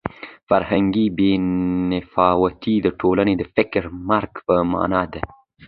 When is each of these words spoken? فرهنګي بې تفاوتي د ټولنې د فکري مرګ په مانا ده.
فرهنګي 0.49 1.05
بې 1.17 1.31
تفاوتي 1.91 2.75
د 2.81 2.87
ټولنې 2.99 3.33
د 3.37 3.43
فکري 3.55 3.89
مرګ 4.09 4.31
په 4.45 4.55
مانا 4.71 5.03
ده. 5.13 5.21